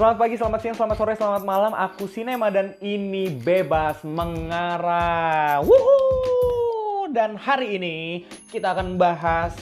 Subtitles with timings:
[0.00, 1.72] Selamat pagi, selamat siang, selamat sore, selamat malam.
[1.76, 5.60] Aku Sinema dan ini Bebas Mengarah.
[5.60, 7.12] Wuhu!
[7.12, 9.52] Dan hari ini kita akan bahas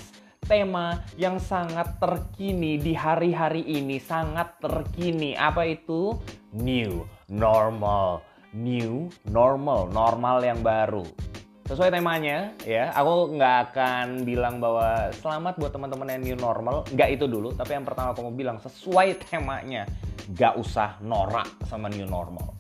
[0.46, 3.98] tema yang sangat terkini di hari-hari ini.
[3.98, 5.34] Sangat terkini.
[5.34, 6.14] Apa itu?
[6.54, 8.22] New normal.
[8.54, 9.90] New normal.
[9.90, 11.27] Normal yang baru
[11.68, 16.88] sesuai temanya ya aku nggak akan bilang bahwa selamat buat teman-teman yang new normal.
[16.88, 19.84] Nggak itu dulu tapi yang pertama aku mau bilang sesuai temanya
[20.32, 22.56] nggak usah norak sama new normal.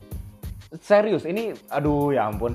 [0.84, 2.52] Serius ini aduh ya ampun.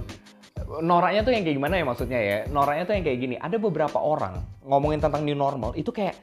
[0.63, 2.37] Noraknya tuh yang kayak gimana ya maksudnya ya?
[2.45, 6.21] Noraknya tuh yang kayak gini ada beberapa orang ngomongin tentang new normal itu kayak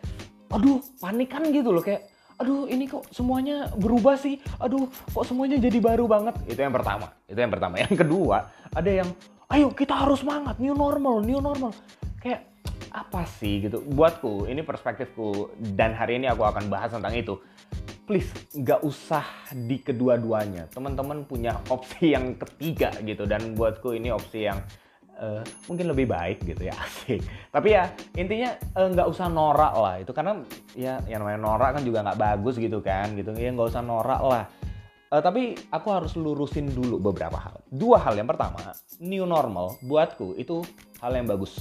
[0.54, 2.06] aduh panik kan gitu loh kayak
[2.38, 4.38] aduh ini kok semuanya berubah sih?
[4.62, 6.38] Aduh kok semuanya jadi baru banget?
[6.46, 7.82] Itu yang pertama itu yang pertama.
[7.82, 9.10] Yang kedua ada yang
[9.50, 10.56] ayo kita harus semangat.
[10.62, 11.74] New normal new normal.
[12.22, 12.46] Kayak
[12.90, 13.82] apa sih gitu?
[13.82, 17.34] Buatku ini perspektifku dan hari ini aku akan bahas tentang itu.
[18.06, 19.22] Please nggak usah
[19.54, 20.70] di kedua-duanya.
[20.70, 24.58] Teman-teman punya opsi yang ketiga gitu dan buatku ini opsi yang
[25.14, 27.22] uh, mungkin lebih baik gitu ya asik.
[27.50, 29.94] Tapi ya intinya eh, nggak uh, usah norak lah.
[30.02, 30.42] Itu karena
[30.74, 33.30] ya yang namanya norak kan juga nggak bagus gitu kan gitu.
[33.34, 34.44] Ya nggak usah norak lah
[35.10, 37.58] Uh, tapi aku harus lurusin dulu beberapa hal.
[37.66, 38.14] Dua hal.
[38.14, 38.62] Yang pertama,
[39.02, 40.62] new normal buatku itu
[41.02, 41.58] hal yang bagus.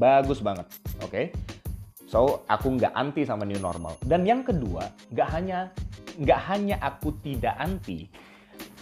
[0.00, 0.64] Bagus banget.
[1.04, 1.12] Oke.
[1.12, 1.24] Okay?
[2.08, 4.00] So, aku nggak anti sama new normal.
[4.00, 5.76] Dan yang kedua, nggak hanya
[6.16, 8.08] nggak hanya aku tidak anti,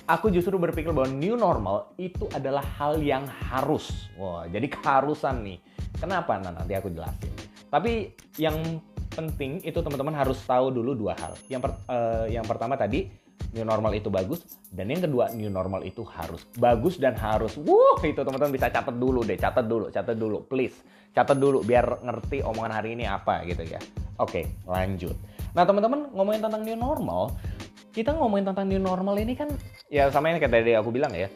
[0.06, 3.90] aku justru berpikir bahwa new normal itu adalah hal yang harus.
[4.14, 5.58] Wah, jadi keharusan nih.
[5.98, 6.38] Kenapa?
[6.38, 7.34] Nah, nanti aku jelasin.
[7.66, 8.78] Tapi yang
[9.10, 11.34] penting itu teman-teman harus tahu dulu dua hal.
[11.50, 13.23] Yang per, uh, yang pertama tadi
[13.54, 14.42] new normal itu bagus
[14.74, 18.96] dan yang kedua new normal itu harus bagus dan harus wuh itu teman-teman bisa catat
[18.98, 20.74] dulu deh catat dulu catat dulu please
[21.14, 23.78] catat dulu biar ngerti omongan hari ini apa gitu ya.
[24.18, 25.14] Oke lanjut.
[25.54, 27.30] Nah teman-teman ngomongin tentang new normal
[27.94, 29.46] kita ngomongin tentang new normal ini kan
[29.86, 31.30] ya sama yang kayak tadi aku bilang ya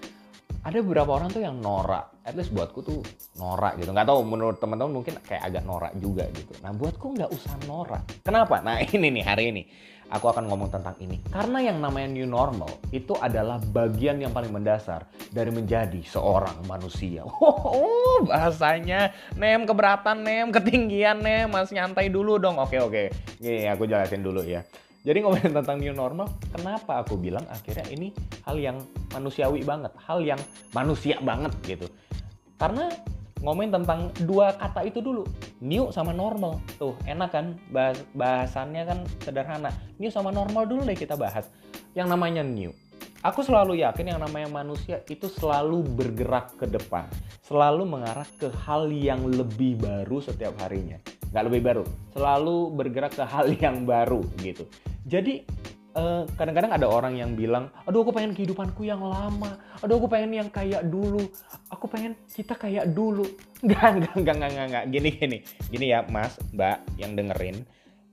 [0.66, 2.98] ada beberapa orang tuh yang norak at least buatku tuh
[3.38, 3.94] norak gitu.
[3.94, 6.50] Nggak tahu menurut teman-teman mungkin kayak agak norak juga gitu.
[6.58, 8.02] Nah buatku nggak usah norak.
[8.26, 8.58] Kenapa?
[8.58, 9.62] Nah ini nih hari ini
[10.08, 11.20] aku akan ngomong tentang ini.
[11.28, 17.24] Karena yang namanya new normal itu adalah bagian yang paling mendasar dari menjadi seorang manusia.
[17.68, 22.58] Oh, bahasanya nem keberatan nem, ketinggian nem, mas nyantai dulu dong.
[22.58, 24.64] Oke oke, ini aku jelasin dulu ya.
[25.06, 28.10] Jadi ngomongin tentang new normal, kenapa aku bilang akhirnya ini
[28.42, 28.82] hal yang
[29.14, 30.40] manusiawi banget, hal yang
[30.74, 31.86] manusia banget gitu.
[32.58, 32.90] Karena
[33.42, 35.26] ngomongin tentang dua kata itu dulu.
[35.62, 36.58] New sama normal.
[36.78, 37.46] Tuh enak kan?
[37.70, 39.70] Bahas bahasannya kan sederhana.
[39.98, 41.46] New sama normal dulu deh kita bahas.
[41.94, 42.70] Yang namanya new.
[43.26, 47.10] Aku selalu yakin yang namanya manusia itu selalu bergerak ke depan.
[47.42, 51.02] Selalu mengarah ke hal yang lebih baru setiap harinya.
[51.34, 51.84] Nggak lebih baru.
[52.14, 54.70] Selalu bergerak ke hal yang baru gitu.
[55.02, 55.42] Jadi
[56.34, 60.44] kadang-kadang uh, ada orang yang bilang, aduh aku pengen kehidupanku yang lama, aduh aku pengen
[60.44, 61.22] yang kayak dulu,
[61.68, 63.26] aku pengen kita kayak dulu.
[63.64, 67.66] Enggak, enggak, enggak, enggak, enggak, gini, gini, gini ya mas, mbak yang dengerin,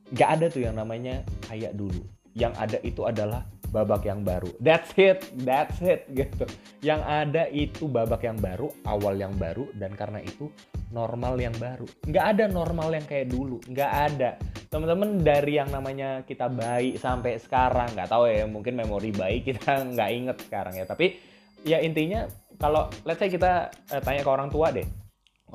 [0.10, 2.02] nggak ada tuh yang namanya kayak dulu.
[2.36, 3.42] Yang ada itu adalah
[3.76, 4.48] babak yang baru.
[4.64, 6.48] That's it, that's it gitu.
[6.80, 10.48] Yang ada itu babak yang baru, awal yang baru, dan karena itu
[10.96, 11.84] normal yang baru.
[12.08, 14.40] Nggak ada normal yang kayak dulu, nggak ada
[14.76, 19.80] teman-teman dari yang namanya kita bayi sampai sekarang nggak tahu ya mungkin memori bayi kita
[19.96, 21.16] nggak inget sekarang ya tapi
[21.64, 22.28] ya intinya
[22.60, 24.84] kalau let's say kita eh, tanya ke orang tua deh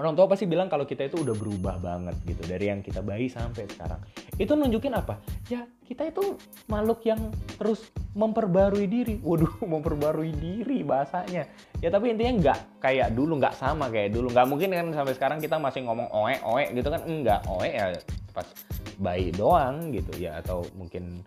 [0.00, 3.28] orang tua pasti bilang kalau kita itu udah berubah banget gitu dari yang kita bayi
[3.28, 4.00] sampai sekarang.
[4.40, 5.20] Itu nunjukin apa?
[5.52, 6.40] Ya kita itu
[6.72, 7.28] makhluk yang
[7.60, 9.20] terus memperbarui diri.
[9.20, 11.44] Waduh memperbarui diri bahasanya.
[11.84, 14.32] Ya tapi intinya nggak kayak dulu nggak sama kayak dulu.
[14.32, 17.04] Nggak mungkin kan sampai sekarang kita masih ngomong oe oe gitu kan?
[17.04, 17.92] Enggak oe ya
[18.32, 18.48] pas
[18.96, 21.20] baik doang gitu ya atau mungkin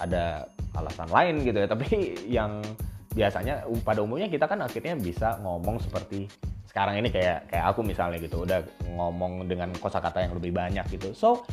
[0.00, 1.68] ada alasan lain gitu ya.
[1.68, 1.86] Tapi
[2.40, 2.64] yang
[3.12, 6.26] biasanya pada umumnya kita kan akhirnya bisa ngomong seperti
[6.74, 8.66] sekarang ini kayak kayak aku misalnya gitu udah
[8.98, 11.14] ngomong dengan kosakata yang lebih banyak gitu.
[11.14, 11.46] So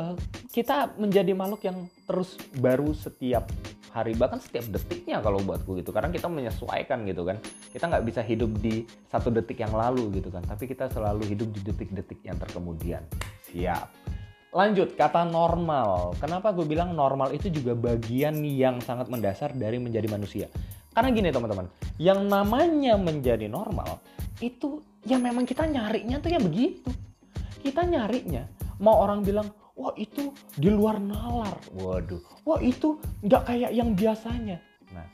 [0.00, 0.16] uh,
[0.48, 3.44] kita menjadi makhluk yang terus baru setiap
[3.92, 5.92] hari bahkan setiap detiknya kalau buatku gitu.
[5.92, 7.36] Karena kita menyesuaikan gitu kan.
[7.76, 10.40] Kita nggak bisa hidup di satu detik yang lalu gitu kan.
[10.48, 13.04] Tapi kita selalu hidup di detik-detik yang terkemudian.
[13.52, 13.92] Siap.
[14.56, 16.16] Lanjut, kata normal.
[16.16, 20.48] Kenapa gue bilang normal itu juga bagian yang sangat mendasar dari menjadi manusia.
[20.92, 24.00] Karena gini teman-teman, yang namanya menjadi normal
[24.42, 26.90] itu ya memang kita nyarinya tuh ya begitu.
[27.62, 28.42] Kita nyarinya,
[28.82, 29.46] mau orang bilang,
[29.78, 31.54] wah itu di luar nalar.
[31.78, 34.58] Waduh, wah itu nggak kayak yang biasanya.
[34.90, 35.06] Nah,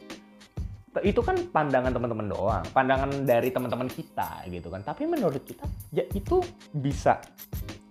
[1.05, 4.81] itu kan pandangan teman-teman doang, pandangan dari teman-teman kita gitu kan.
[4.81, 6.41] Tapi menurut kita ya itu
[6.73, 7.21] bisa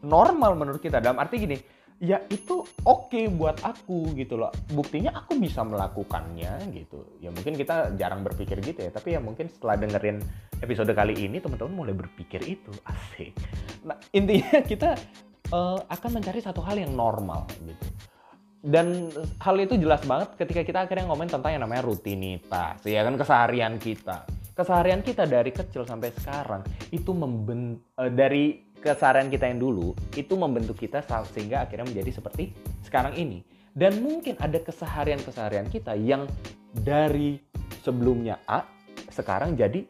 [0.02, 1.58] normal menurut kita dalam arti gini
[1.98, 7.58] ya itu oke okay buat aku gitu loh buktinya aku bisa melakukannya gitu ya mungkin
[7.58, 10.22] kita jarang berpikir gitu ya tapi ya mungkin setelah dengerin
[10.62, 13.34] episode kali ini teman-teman mulai berpikir itu asik.
[13.86, 14.98] Nah intinya kita
[15.54, 17.88] uh, akan mencari satu hal yang normal gitu.
[18.68, 23.16] Dan hal itu jelas banget ketika kita akhirnya ngomongin tentang yang namanya rutinitas ya kan
[23.16, 24.26] keseharian kita.
[24.58, 30.34] Keseharian kita dari kecil sampai sekarang itu memben uh, dari keseharian kita yang dulu itu
[30.34, 33.46] membentuk kita sehingga akhirnya menjadi seperti sekarang ini.
[33.78, 36.26] Dan mungkin ada keseharian-keseharian kita yang
[36.74, 37.38] dari
[37.86, 38.66] sebelumnya A
[39.14, 39.86] sekarang jadi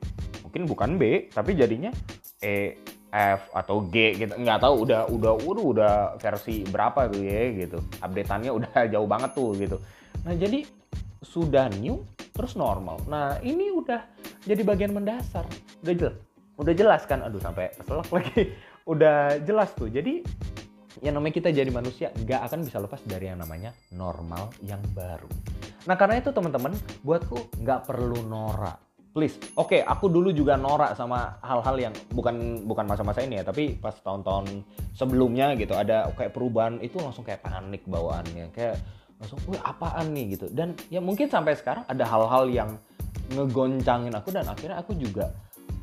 [0.57, 1.93] mungkin bukan B tapi jadinya
[2.41, 2.81] E,
[3.13, 4.33] F atau G gitu.
[4.33, 7.77] Nggak tahu udah udah udah udah versi berapa tuh ya gitu.
[8.01, 9.77] Updateannya udah jauh banget tuh gitu.
[10.25, 10.65] Nah jadi
[11.21, 12.01] sudah new
[12.33, 12.97] terus normal.
[13.05, 14.01] Nah ini udah
[14.49, 15.45] jadi bagian mendasar.
[15.85, 16.17] Udah jelas
[16.57, 17.21] udah jelas kan?
[17.21, 18.57] Aduh sampai keselak lagi.
[18.87, 19.91] Udah jelas tuh.
[19.91, 20.23] Jadi
[21.03, 25.27] yang namanya kita jadi manusia nggak akan bisa lepas dari yang namanya normal yang baru.
[25.85, 26.71] Nah karena itu teman-teman,
[27.03, 28.86] buatku nggak perlu norak.
[29.17, 33.49] Please, oke, okay, aku dulu juga norak sama hal-hal yang bukan bukan masa-masa ini ya,
[33.49, 34.61] tapi pas tahun-tahun
[34.93, 38.77] sebelumnya gitu ada kayak perubahan itu langsung kayak panik bawaannya, kayak
[39.17, 40.37] langsung, wih apaan nih?
[40.37, 40.53] gitu.
[40.53, 42.69] Dan ya mungkin sampai sekarang ada hal-hal yang
[43.33, 45.33] ngegoncangin aku dan akhirnya aku juga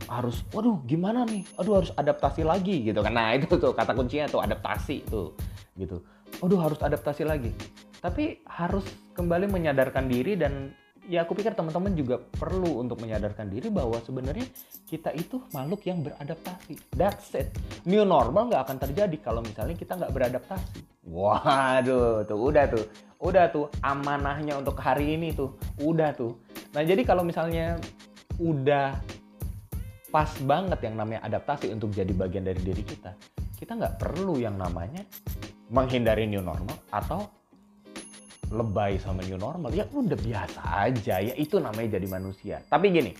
[0.06, 1.42] harus waduh gimana nih?
[1.58, 3.18] Aduh harus adaptasi lagi gitu kan.
[3.18, 5.34] Nah itu tuh kata kuncinya tuh adaptasi tuh
[5.74, 5.98] gitu.
[6.38, 7.50] Waduh harus adaptasi lagi.
[7.98, 8.86] Tapi harus
[9.18, 10.70] kembali menyadarkan diri dan
[11.08, 14.46] ya aku pikir teman-teman juga perlu untuk menyadarkan diri bahwa sebenarnya
[14.88, 16.80] kita itu makhluk yang beradaptasi.
[16.96, 17.52] That's it.
[17.84, 20.78] New normal nggak akan terjadi kalau misalnya kita nggak beradaptasi.
[21.04, 22.84] Waduh, tuh udah tuh,
[23.20, 26.40] udah tuh amanahnya untuk hari ini tuh, udah tuh.
[26.72, 27.76] Nah jadi kalau misalnya
[28.40, 28.96] udah
[30.08, 33.12] pas banget yang namanya adaptasi untuk jadi bagian dari diri kita.
[33.54, 35.04] Kita nggak perlu yang namanya
[35.68, 37.43] menghindari new normal atau
[38.54, 39.74] lebay sama new normal.
[39.74, 42.56] Ya udah biasa aja, ya itu namanya jadi manusia.
[42.70, 43.12] Tapi gini,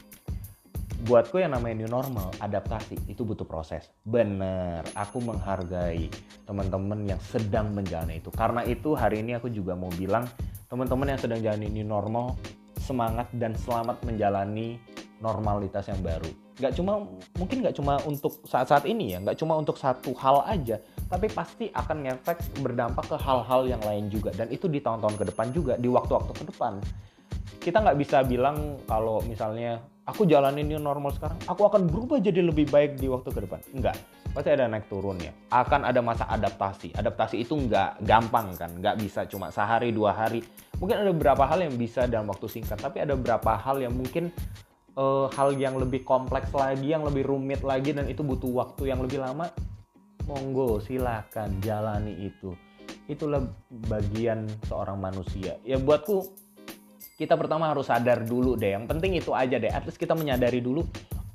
[1.05, 3.91] buatku yang namanya new normal, adaptasi itu butuh proses.
[4.07, 6.09] Bener, aku menghargai
[6.49, 8.33] teman-teman yang sedang menjalani itu.
[8.33, 10.25] Karena itu hari ini aku juga mau bilang
[10.73, 12.39] teman-teman yang sedang jalani new normal,
[12.81, 14.81] semangat dan selamat menjalani
[15.21, 16.44] normalitas yang baru.
[16.55, 17.03] Gak cuma
[17.35, 20.79] mungkin gak cuma untuk saat-saat ini ya, gak cuma untuk satu hal aja,
[21.11, 25.25] tapi pasti akan ngefek berdampak ke hal-hal yang lain juga dan itu di tahun-tahun ke
[25.35, 26.79] depan juga, di waktu-waktu ke depan.
[27.59, 32.45] Kita nggak bisa bilang kalau misalnya aku jalanin new normal sekarang, aku akan berubah jadi
[32.45, 33.61] lebih baik di waktu ke depan.
[33.73, 33.97] Enggak,
[34.31, 35.33] pasti ada naik turun ya.
[35.49, 36.93] Akan ada masa adaptasi.
[36.93, 40.45] Adaptasi itu nggak gampang kan, nggak bisa cuma sehari dua hari.
[40.77, 44.29] Mungkin ada beberapa hal yang bisa dalam waktu singkat, tapi ada beberapa hal yang mungkin
[44.99, 49.03] uh, hal yang lebih kompleks lagi, yang lebih rumit lagi dan itu butuh waktu yang
[49.03, 49.51] lebih lama,
[50.27, 52.55] monggo silakan jalani itu.
[53.05, 53.45] Itulah
[53.91, 55.61] bagian seorang manusia.
[55.63, 56.45] Ya buatku
[57.15, 58.75] kita pertama harus sadar dulu deh.
[58.75, 59.71] Yang penting itu aja deh.
[59.71, 60.83] At least kita menyadari dulu,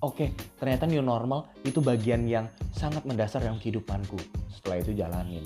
[0.04, 0.28] oke, okay,
[0.60, 4.20] ternyata new normal itu bagian yang sangat mendasar dalam kehidupanku.
[4.52, 5.46] Setelah itu jalanin,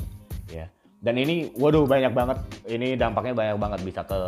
[0.49, 0.65] ya.
[1.03, 2.37] Dan ini, waduh banyak banget.
[2.63, 4.19] Ini dampaknya banyak banget bisa ke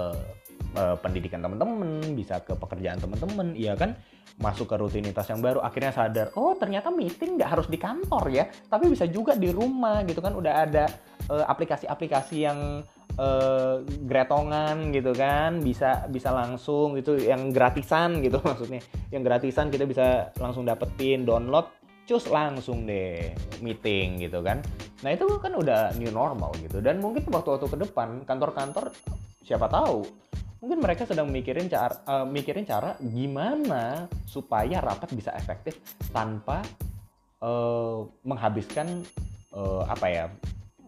[0.76, 3.96] uh, pendidikan teman-teman, bisa ke pekerjaan teman-teman, iya kan?
[4.38, 8.46] Masuk ke rutinitas yang baru, akhirnya sadar, oh ternyata meeting nggak harus di kantor ya,
[8.68, 10.36] tapi bisa juga di rumah gitu kan?
[10.36, 10.86] Udah ada
[11.32, 12.60] eh, aplikasi-aplikasi uh, yang
[13.16, 19.88] uh, gretongan gitu kan, bisa bisa langsung gitu, yang gratisan gitu maksudnya, yang gratisan kita
[19.88, 21.72] bisa langsung dapetin download
[22.06, 23.34] cus langsung deh
[23.66, 24.62] meeting gitu kan.
[25.02, 28.94] Nah itu kan udah new normal gitu dan mungkin waktu-waktu ke depan kantor-kantor
[29.46, 30.06] siapa tahu
[30.66, 35.78] mungkin mereka sedang mikirin cara uh, mikirin cara gimana supaya rapat bisa efektif
[36.10, 36.66] tanpa
[37.46, 39.06] uh, menghabiskan
[39.54, 40.26] uh, apa ya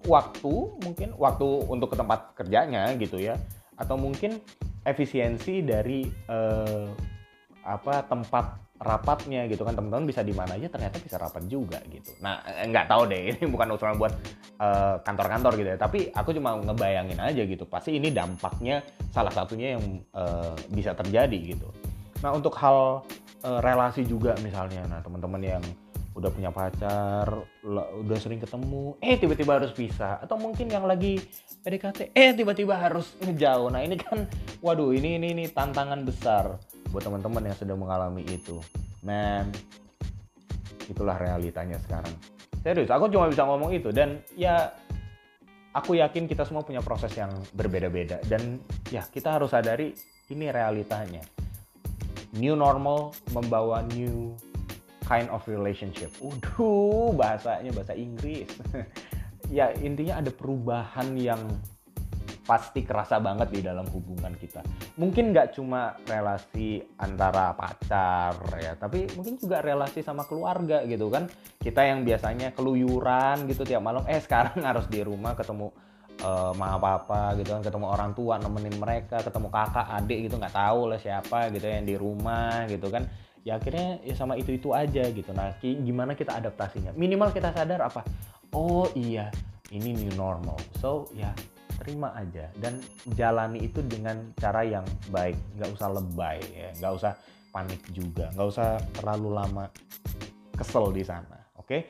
[0.10, 3.38] waktu mungkin waktu untuk ke tempat kerjanya gitu ya
[3.77, 4.41] atau mungkin
[4.81, 6.89] efisiensi dari uh,
[7.62, 12.17] apa tempat rapatnya gitu kan teman-teman bisa di mana aja ternyata bisa rapat juga gitu.
[12.17, 14.17] Nah nggak tahu deh ini bukan usulan buat
[14.58, 17.64] eh, kantor-kantor gitu ya, tapi aku cuma ngebayangin aja gitu.
[17.70, 18.82] Pasti ini dampaknya
[19.14, 21.70] salah satunya yang uh, bisa terjadi gitu.
[22.22, 23.06] Nah untuk hal
[23.46, 25.64] uh, relasi juga misalnya, nah teman-teman yang
[26.18, 27.30] udah punya pacar,
[28.02, 31.22] udah sering ketemu, eh tiba-tiba harus pisah, atau mungkin yang lagi
[31.62, 33.70] PDKT, eh tiba-tiba harus ngejauh.
[33.70, 34.26] Nah ini kan,
[34.66, 36.58] waduh ini ini ini tantangan besar
[36.90, 38.58] buat teman-teman yang sedang mengalami itu.
[39.06, 39.54] Man,
[40.90, 42.37] itulah realitanya sekarang.
[42.68, 44.76] Serius, aku cuma bisa ngomong itu dan ya
[45.72, 48.60] aku yakin kita semua punya proses yang berbeda-beda dan
[48.92, 49.96] ya kita harus sadari
[50.28, 51.24] ini realitanya.
[52.36, 54.36] New normal membawa new
[55.08, 56.12] kind of relationship.
[56.20, 58.52] Udah, bahasanya bahasa Inggris.
[59.48, 61.40] ya intinya ada perubahan yang
[62.48, 64.63] pasti kerasa banget di dalam hubungan kita.
[64.96, 71.27] Mungkin nggak cuma relasi antara pacar ya, tapi mungkin juga relasi sama keluarga gitu kan.
[71.60, 75.75] Kita yang biasanya keluyuran gitu tiap malam, eh sekarang harus di rumah ketemu
[76.24, 80.56] uh, mama papa gitu kan, ketemu orang tua nemenin mereka, ketemu kakak, adik gitu nggak
[80.56, 83.04] tahu lah siapa gitu yang di rumah gitu kan.
[83.44, 85.36] Ya akhirnya ya sama itu itu aja gitu.
[85.36, 86.96] Nah gimana kita adaptasinya?
[86.96, 88.08] Minimal kita sadar apa?
[88.56, 89.27] Oh iya
[89.72, 90.56] ini new normal.
[90.80, 91.32] So ya
[91.77, 92.50] terima aja.
[92.57, 92.81] Dan
[93.13, 95.38] jalani itu dengan cara yang baik.
[95.57, 96.69] Nggak usah lebay ya.
[96.81, 97.12] Nggak usah
[97.53, 98.27] panik juga.
[98.34, 99.65] Nggak usah terlalu lama
[100.57, 101.69] kesel di sana oke?
[101.69, 101.81] Okay?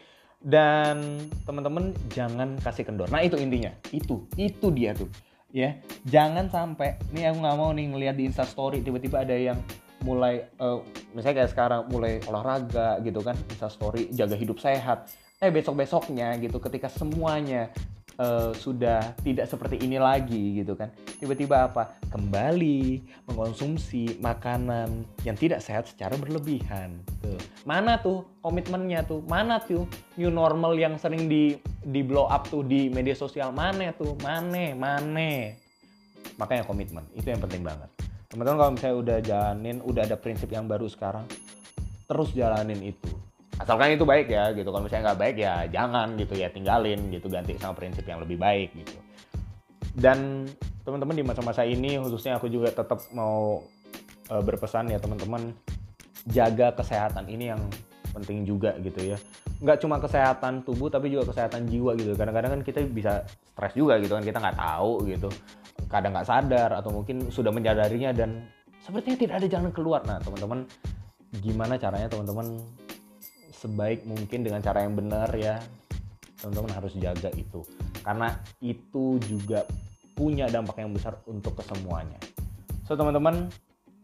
[0.44, 3.10] dan teman-teman jangan kasih kendor.
[3.10, 3.74] Nah itu intinya.
[3.90, 5.10] Itu itu dia tuh
[5.50, 5.82] ya.
[6.06, 9.58] Jangan sampai nih aku nggak mau nih ngeliat di instastory tiba-tiba ada yang
[10.06, 10.86] mulai uh,
[11.18, 15.10] misalnya kayak sekarang mulai olahraga gitu kan instastory jaga hidup sehat.
[15.42, 17.70] Eh besok besoknya gitu ketika semuanya
[18.18, 20.94] uh, sudah tidak seperti ini lagi gitu kan.
[21.18, 21.98] Tiba-tiba apa?
[22.12, 27.02] Kembali mengonsumsi makanan yang tidak sehat secara berlebihan.
[27.22, 27.40] Tuh.
[27.66, 29.26] Mana tuh komitmennya tuh?
[29.26, 31.58] Mana tuh new normal yang sering di
[31.88, 33.50] di blow up tuh di media sosial?
[33.56, 34.14] Mana tuh?
[34.22, 34.76] Mana?
[34.76, 35.56] Mana?
[36.38, 37.06] Makanya komitmen.
[37.18, 37.90] Itu yang penting banget.
[38.28, 41.26] Teman-teman kalau misalnya udah jalanin udah ada prinsip yang baru sekarang
[42.08, 43.12] terus jalanin itu
[43.58, 44.70] asalkan itu baik ya gitu.
[44.70, 46.34] Kalau misalnya nggak baik ya jangan gitu.
[46.38, 47.28] Ya tinggalin gitu.
[47.30, 48.98] Ganti sama prinsip yang lebih baik gitu.
[49.98, 50.46] Dan
[50.86, 53.66] teman-teman di masa-masa ini khususnya aku juga tetap mau
[54.30, 55.52] uh, berpesan ya teman-teman
[56.30, 57.26] jaga kesehatan.
[57.26, 57.62] Ini yang
[58.14, 59.18] penting juga gitu ya.
[59.58, 62.14] Nggak cuma kesehatan tubuh tapi juga kesehatan jiwa gitu.
[62.14, 64.22] Kadang-kadang kan kita bisa stres juga gitu kan.
[64.22, 65.30] Kita nggak tahu gitu.
[65.90, 68.46] Kadang nggak sadar atau mungkin sudah menyadarinya dan
[68.86, 70.06] sepertinya tidak ada jalan keluar.
[70.06, 70.70] Nah teman-teman
[71.42, 72.62] gimana caranya teman-teman
[73.58, 75.58] sebaik mungkin dengan cara yang benar ya.
[76.38, 77.66] Teman-teman harus jaga itu.
[78.06, 79.66] Karena itu juga
[80.14, 82.18] punya dampak yang besar untuk kesemuanya.
[82.86, 83.50] So teman-teman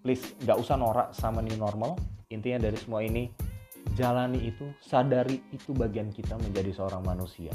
[0.02, 1.96] please nggak usah norak sama new normal.
[2.34, 3.30] Intinya dari semua ini
[3.94, 7.54] jalani itu sadari itu bagian kita menjadi seorang manusia.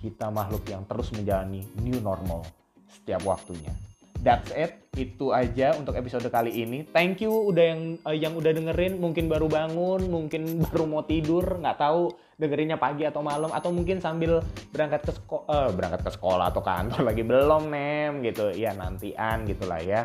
[0.00, 2.46] Kita makhluk yang terus menjalani new normal
[2.88, 3.89] setiap waktunya
[4.20, 4.76] that's it.
[4.90, 6.84] Itu aja untuk episode kali ini.
[6.92, 9.00] Thank you udah yang uh, yang udah dengerin.
[9.00, 11.58] Mungkin baru bangun mungkin baru mau tidur.
[11.60, 13.50] Nggak tahu dengerinnya pagi atau malam.
[13.50, 17.22] Atau mungkin sambil berangkat ke sekolah uh, berangkat ke sekolah atau kantor lagi.
[17.24, 18.52] Belum nem gitu.
[18.52, 20.04] Ya nantian gitulah ya.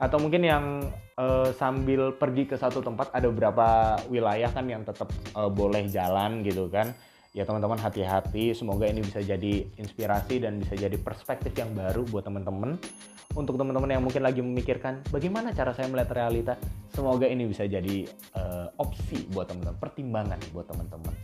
[0.00, 0.64] Atau mungkin yang
[1.20, 6.40] uh, sambil pergi ke satu tempat ada beberapa wilayah kan yang tetap uh, boleh jalan
[6.46, 6.92] gitu kan.
[7.30, 8.52] Ya teman-teman hati-hati.
[8.52, 12.74] Semoga ini bisa jadi inspirasi dan bisa jadi perspektif yang baru buat teman-teman
[13.38, 16.58] untuk teman-teman yang mungkin lagi memikirkan bagaimana cara saya melihat realita,
[16.90, 21.14] semoga ini bisa jadi uh, opsi buat teman-teman, pertimbangan buat teman-teman.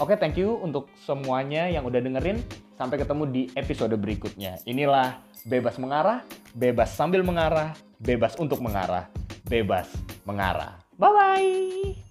[0.00, 2.40] Oke, thank you untuk semuanya yang udah dengerin.
[2.80, 4.56] Sampai ketemu di episode berikutnya.
[4.64, 6.24] Inilah bebas mengarah,
[6.56, 9.12] bebas sambil mengarah, bebas untuk mengarah,
[9.44, 9.92] bebas
[10.24, 10.80] mengarah.
[10.96, 12.09] Bye bye.